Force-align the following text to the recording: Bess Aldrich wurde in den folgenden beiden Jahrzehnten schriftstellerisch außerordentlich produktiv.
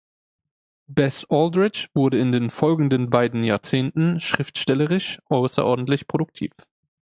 Bess 0.87 1.27
Aldrich 1.29 1.89
wurde 1.93 2.17
in 2.19 2.31
den 2.31 2.49
folgenden 2.49 3.11
beiden 3.11 3.43
Jahrzehnten 3.43 4.19
schriftstellerisch 4.19 5.19
außerordentlich 5.25 6.07
produktiv. 6.07 6.53